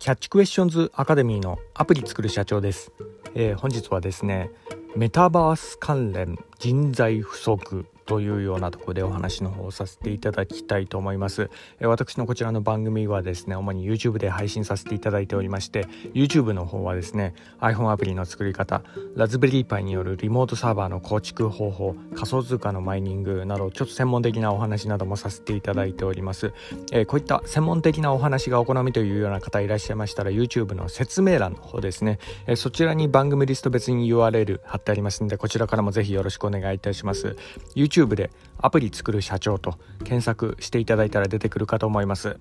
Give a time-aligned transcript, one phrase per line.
[0.00, 2.90] キャッチクエスチョンズアカデミーのアプリ作る社長です、
[3.34, 4.50] えー、本日はですね
[4.96, 11.48] メタバース関連人材不足というようなとこでお話の方をさせていただきたいと思います、
[11.78, 18.82] え私のこちらの番組はですね主に YouTube で配信させていただいておりまして YouTube の方はですね iPhone アプリの作り方
[19.14, 26.52] ラズベリーパイによるリモートサーバーの構築方法仮想通貨のマイニングなどちょっと専門的なお話などもさせていただいております、
[26.90, 37.36] えこういった専門的なお話がお好みというような方いらっしゃいましたら YouTube の説明欄の方ですね、えそちらに番組リスト別に URL 貼ってありますのでこちらからもぜひよろしくお願いいたします。
[37.76, 42.38] YouTube でアプリ作る社長と検索していただいたら出てくるかと思います。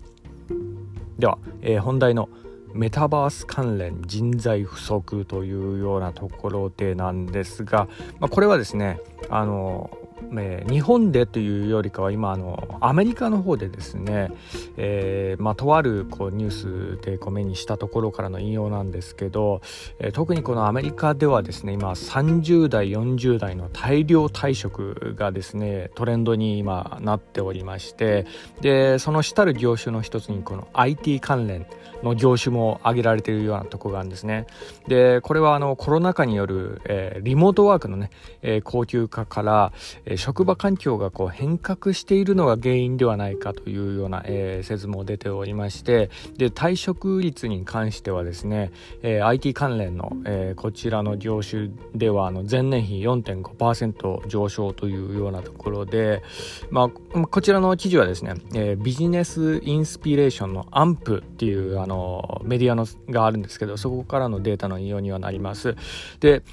[1.17, 2.29] では、えー、本題の
[2.73, 7.87] メタバース関連人材不足というようなところでなんですが、
[8.19, 8.99] まあ、これはですね
[9.29, 9.89] あの
[10.37, 14.31] えー、日本でというよりかは今あのアメリカの方でですね、
[14.77, 19.61] えーまあ、とあるこうニュースでこう目にしたところからの引用なんですけど、
[19.99, 28.25] えー、特にこのアメリカではですね今30代40代の大量退職がですねトレンドに今なっておりまして
[28.61, 31.65] でその主たる業種の一つにこの IT 関連
[32.03, 34.47] の業種も挙げられているようなところがあるんですね。
[34.87, 38.09] でこれはあのコロナ禍による、え、リモートワークのね、
[38.41, 39.73] え、高級化から、
[40.17, 56.23] 職場環境がこう変革しているのが原因ではないかというような、えー、説も出ておりましてで退職率に関してはですね、えー、IT 関連の、えー、こちらの業種ではあの前年比4.5%上昇というようなところで、
[56.69, 65.75] まあ、こちらの記事はですね、え、ビジネスインスピレーションのアンプっていうあのメディアのがあるんですけどそこからのデータの引用にはなります。
[66.19, 66.43] で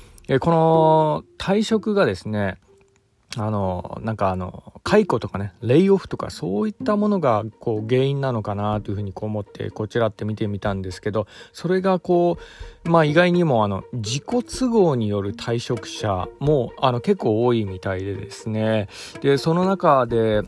[0.40, 2.58] この退職がですね
[3.38, 12.38] あの、なんかあの、解雇とかね、レイオフとかそういったものがこう原因なのかなというふうにこう思ってこちらって見てみたんですけど、それがこ
[12.84, 18.88] う、まあ意外にもあの、自己都合による退職者もあの結構多いみたいでですね。
[19.20, 20.42] で、その中で、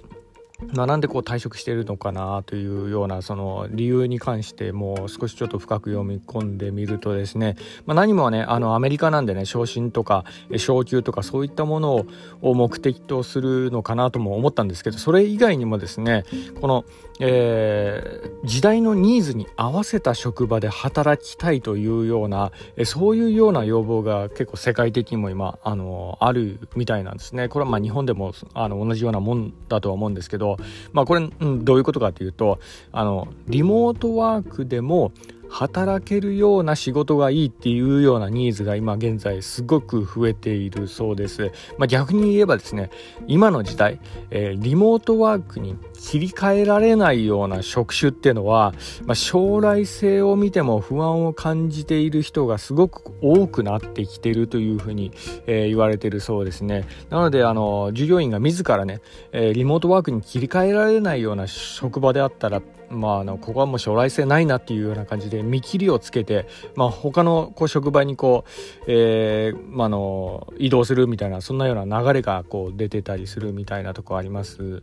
[0.72, 10.24] まあ、なんでこう退職しているのかなというようなその理由に関してもう少しちょっと深く読み込んでみるとですね、まあ、何もねあのアメリカなんでね昇進とか
[10.56, 12.06] 昇給とかそういったもの
[12.42, 16.24] を目的とするのかなとも思ったんですけどそれ以外にもですね
[16.60, 16.84] この、
[17.20, 22.50] えー、時代のニーズに合わせた職場で働きたいというような
[22.84, 27.48] そういうような要望が結構世界的にも今あのあるみたいなんですね。
[27.48, 30.47] これはまあ日本でもあの同じようなもんだとは思うんですけど
[30.92, 32.60] まあ、これ、うん、どういうことかというと
[32.92, 35.12] あのリモートワークでも
[35.48, 41.50] 働けるような仕事がいいっていうようなニーズが今現在すごく増えているそうです。
[41.78, 42.90] まあ、逆に言えばですね、
[43.26, 44.00] 今の時代、
[44.30, 55.12] えー、リモートワークに切り替えられないような職種っていうのは、まあ、将来性を見ても不安を感じている人がすごく多くなってきているというふうに、
[55.46, 56.84] えー、言われているそうですね。
[57.10, 59.00] なので、あの、従業員が自らね、
[59.32, 74.82] えー、リモートワークに切り替えられないような職場であったら、まあ、あのここはもう将来性ないなっていうような感じで見切りをつけて、まあ、他のこう職場にこう、えーまあの移動するみたいなそんなような流れがこう出てたりするみたいなとこあります。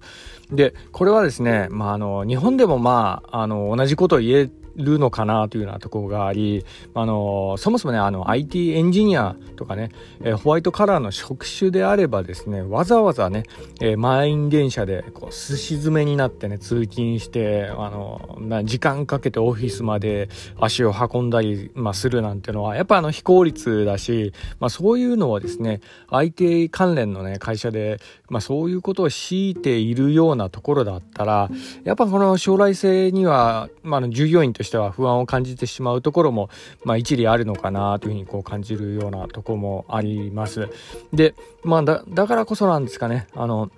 [0.51, 9.91] でこれはですね、まあ、あの日本でもまああの同じことを言えるのかなというようなところがあり、あの、そもそもね、あの、IT エンジニアとかね、
[10.23, 13.43] えホワイトカラーの職種であればですね、わざわざね、
[13.81, 27.99] え満員電車で、こう、すし詰めになってね、通勤して、あの、時間かけてオフィスまで足を運んだり、まあ、するなんてのは、やっぱあの、非効率だし、まあ、そういうのはですね、IT 関連のね、会社で、
[28.29, 31.49] まあ、そういうことを強いているようなところだったら、
[31.83, 36.49] やっぱこの将来性には、まあ、従業員としては不安を感じてしまうところも、
[36.83, 40.69] まあ、一理あるのかなというふうにこう感じるようなところもあります。
[41.13, 43.69] で、まあだ、だからこそなんですかね、あの、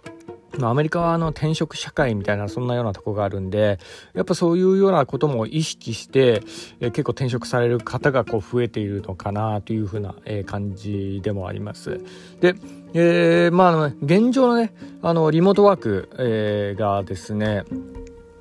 [0.65, 3.79] アメリカはあの転職社会みたいなそんなようなとこがあるんで
[4.13, 6.41] やっぱそういうようなことも意識して、
[6.79, 12.01] え結構転職される方がこう増えているのかなというふうな、え感じでもあります。
[12.39, 12.55] で、
[12.93, 17.63] えー、まあ現状のねあのリモートワーク、えー、がですね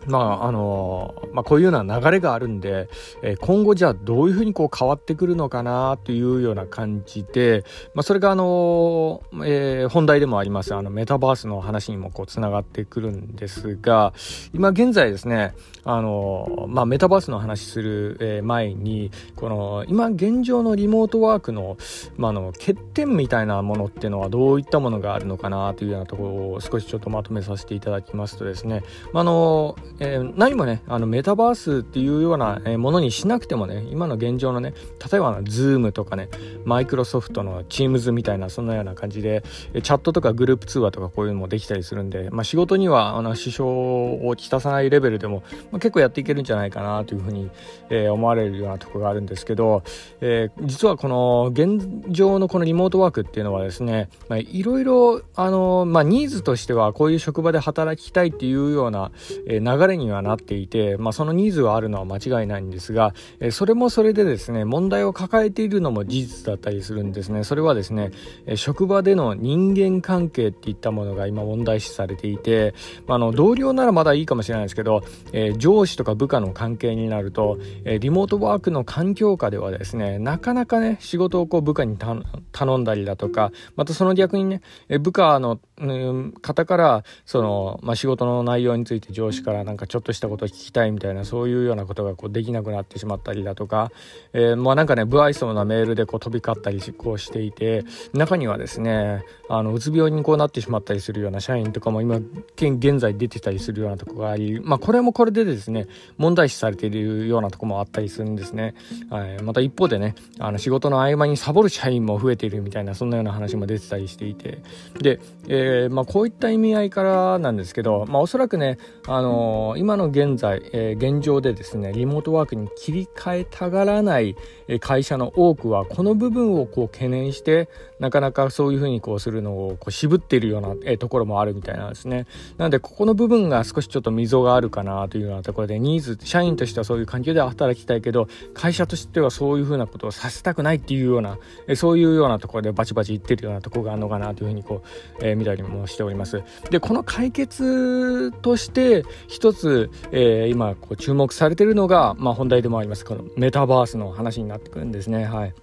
[0.06, 2.88] まああのまあ、こういうような流れがあるんで、
[3.23, 7.64] えー、今後じゃあどういうふうにこう変わってくるのかなというような感じで、
[7.94, 10.75] まあ、それがあの、えー、本題でもあります。
[10.75, 14.12] あのメタバースの話にもこうつながってくるんですが
[14.53, 15.55] 今現在ですね
[15.85, 21.76] あの、まあ、メタバースの話する、えー、前にこの今現状のリモートワークの,、
[22.17, 28.82] まあ、の欠点みたいなものっていうのはどういったものがあるのかなというようなところを少しちょっとまとめさせていただきますとですね、
[29.12, 34.75] まあのえー、何もねあのメタバースっていうようなものにしなくてもね今の現状のね
[35.11, 36.29] 例えば Zoom とかね
[36.65, 47.51] マイクロソフトの Teams みたいなそんなような感じでチャットとかグループ通話とかこういうのもできたりするんで、まあ、仕事にはあの支障をきたさないレベルでも、まあ、結構やっていけるんじゃないかなというふうに、
[47.91, 49.83] えー、思われるようなとこがあるんですけど、
[50.21, 59.11] えー、実はこの現状のこのリモートワークっていうのはですね、いろいろ、ニーズとしてはこういう職場で働きたいっていうような、
[59.47, 67.44] えー、流れにはなっていて、まあ、そのニーズはあるのは間違いないんですが、えー、それもそれでですね問題を抱えているのも事実だったりするんですね。
[67.44, 68.11] それはですね、
[68.47, 72.75] えー、職場での人間関係っていったものが今問題視されていて、
[73.06, 75.03] まあ、の同僚ならまだいいかもしれないですけど、
[75.33, 93.90] えー、上司とか部下の関係になると、えー、リモートワークの環境下ではですねなかなかね仕事をこう部下に頼んだりだとかまたその逆にねえ部下の、うん、方からその、まあ、仕事の内容について上司からなんかかちょっとしたこと聞きたいみたいなそういうようなことがこうできなくなってしまったりだとか、
[94.32, 102.17] えー、まあなんかね不愛想なメールでこう飛び交ったりこうしていて中にはですねあのうつ病にこうなってしまったりするような社員とかも今
[102.56, 105.87] 現在出てたりするようなとこがあり、まあ、これもこれでですね
[106.19, 108.75] 問題視されているようなとこもあったりするんですね、
[109.11, 114.58] はい、また一方でねあの仕事の合間にサボる社員も増えているみたいなそんなような話も出てたりしていて。
[115.00, 124.37] で、えー、まあ、こういった意味合いからなんですけど、まあ、おそらくね、あのー、今の現在、えー、現状でですねリモートワークに切り替えたがらない
[124.81, 127.69] 会社の多くはこの部分をこう懸念して
[127.99, 132.27] なかなかそういうふうにこうするのをこう渋っているような、えところもあるみたいなんですね。
[132.59, 146.43] なのでここの部分が少しちょっと溝があるかなというようなところでニーズ社員としてはそういう環境で働きたいけど会社としてはそういうふうなことをさせたくないっていうような、えそういうようなところでバチバチ言ってるようなところがあるのかなというふうにこう、えー、見たりもしております。
[146.71, 155.55] でこの解決として一つ、つえー、今こう注目されてるのが、まあ、本題でもありますこのメタバースの話になってくるんですねはい。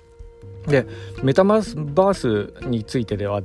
[0.67, 0.87] で
[1.23, 3.41] メタバースについてでは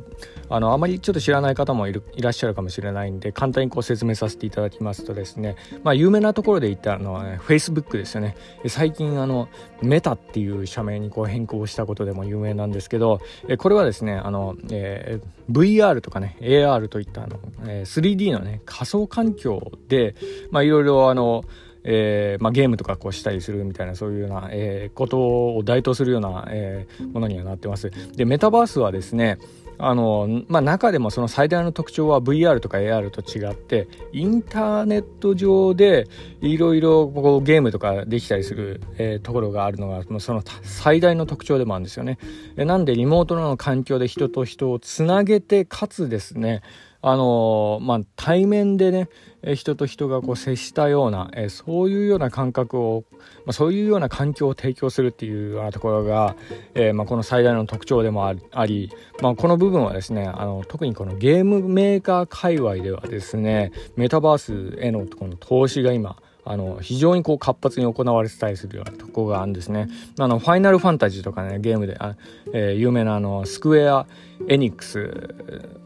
[0.51, 8.37] あのあまりちょっと知らない方もいるいらっしゃるかもしれないんで簡単にこう説明させていただきますとですね、まあ、有名なところで言ったのは、ね、Facebook ですよね。
[8.67, 9.49] 最近あの
[9.83, 13.21] メタっていう社名にこう変更したことでも有名なんですけど
[13.59, 20.15] これはですねあの、えー、VR とかね AR といったあの、えー、3D のね仮想環境で
[20.51, 21.45] まあいろいろあの
[21.85, 27.91] えーまあ、ゲームとかこうしたりするみたいなそういうような、えー、ことを代表するような、えー、ものにはなってます。
[28.17, 29.39] でメタバースはですね
[29.81, 36.09] あのまあ、中でもその最大の特徴は VR とか AR と違ってインターネット上で
[36.41, 37.07] いろいろ
[37.41, 42.19] ゲームとかできたりする、えー、ところがあるのがその最大の特徴でもあるんですよね。
[42.57, 46.63] なんでリモートの環境で人と人をつなげてかつですね
[47.01, 49.09] あのまあ、対面でね
[49.55, 53.05] 人と人がこう接したような、えそういうような感覚を、
[53.47, 56.35] まあ、そういうような環境を提供するっていうようなところが、
[56.75, 58.91] えー、まあ、この最大の特徴でもあり、
[59.23, 69.89] まあ、この部分はですねあの特にこのゲームメーカー界隈ではですねメタバースへのこの投資が今あの非常にこう活発に行われてたりするようなとこがあるんですね。
[70.19, 72.17] あのファイナルファンタジーとかねゲームであ、
[72.55, 74.07] えー、有名なあのスクエア
[74.47, 75.35] エニックス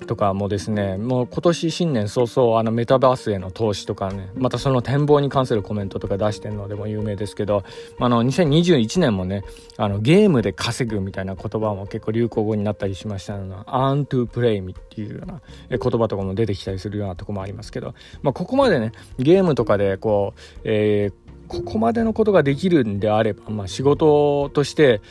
[0.06, 7.64] とかもですねもう今年新年早々あのメタバースへの投資とかねまたその展望に関するコメントとか出してるのでも有名ですけど
[7.98, 9.42] あの2021年もね
[9.78, 25.02] あのゲームで稼ぐみたいな言葉も結構流行語になったりしましたの earn to play っていうような言葉とかも出てきたりするようなとこもありますけど、まあ、ここまでねゲームとかでこう、えーここまでのことができるんであれば、まあ、仕事として、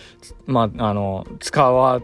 [0.48, 2.02] まあ、あの使わ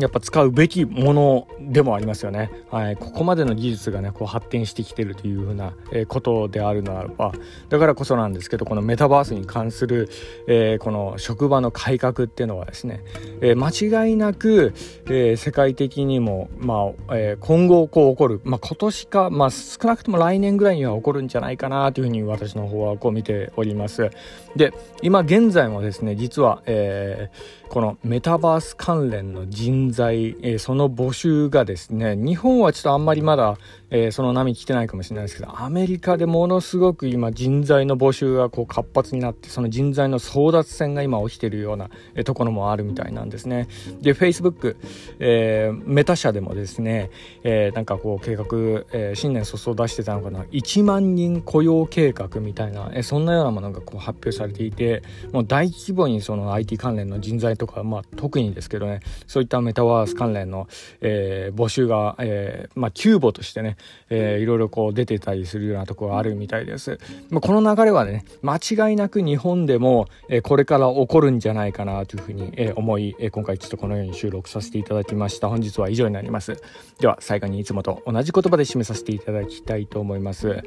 [0.00, 2.50] やっぱ使うべきものでもありますよね。
[2.70, 7.32] はい、ここまでの技術がねこう発展してきてるというふうな、えことであるならば
[7.68, 10.08] だからこそなんですけどこのメタバースに関する、
[10.46, 13.02] えー、この職場の改革っていうのはですね、
[13.40, 14.72] えー、間違いなく、
[15.06, 24.10] えー、世界的にも、まあえ今後こう起こる、まあ、今年か、まあ、少なくとも来年ぐらいには起こるんじゃないかなというふうに私の方はこう見ております。
[24.56, 27.30] で今現在もですね実は、え
[27.68, 33.58] このメタバース関連の人材、えー、その募集がですね日本はちょっとあんまりまだ、
[33.90, 43.68] えー、その波来てないかもしれないですけどアメリカでものすごく今人材の募集がこう活発になってその人材の争奪戦が今起きてるような、えー、ところもあるみたいなんですね。
[44.00, 44.76] で Facebook、
[45.18, 47.10] えー、メタ社でもですね、
[47.42, 48.44] えー、なんかこう計画、
[48.92, 60.68] えー、新年早々出してたのかな1万人雇用計画みたいな、えー、そんなようなものがこう発表されていてもう大規模にその IT 関連の人材とか、まあ、特にですけどねそういったメタバース関連の、
[61.00, 63.76] えー、募集が、えーまあ、キューボとしてね、
[64.08, 66.98] えー、いろいろこう出てたりするようなとこがあるみたいです、
[67.30, 75.48] まあ、この流れはね間違いなく日本でも、えー、これから起こるんじゃないかなというふうに、えー、思い、えー、今回ちょっとこのように収録させていただきました。
[75.48, 76.62] 本日は以上になります。
[77.00, 80.62] では最後にいつもと同じ言葉で締めさせていただきたいと思います。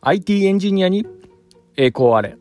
[0.00, 1.06] IT エンジニアに
[1.76, 2.36] 栄光あれ。